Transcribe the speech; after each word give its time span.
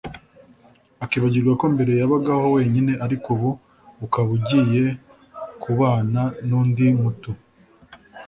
akibagirwa 1.03 1.53
ko 1.59 1.65
mbere 1.73 1.91
yabagaho 2.01 2.45
wenyine 2.55 2.91
ariko 3.05 3.27
ubu 3.35 3.49
ukaba 4.05 4.29
ugiye 4.37 4.85
kubana 5.61 6.21
n’undi 6.47 6.85
mutu 7.01 7.31